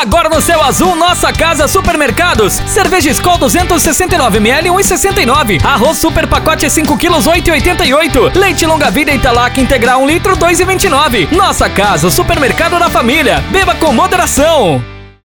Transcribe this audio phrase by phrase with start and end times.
[0.00, 2.54] Agora no céu azul, nossa casa supermercados.
[2.66, 5.62] Cerveja Skol 269ml 1,69.
[5.62, 8.34] Arroz super pacote 5 kg 8,88.
[8.34, 11.30] Leite longa vida Italac integral 1 litro 2,29.
[11.36, 13.44] Nossa casa, supermercado da família.
[13.50, 14.99] Beba com moderação.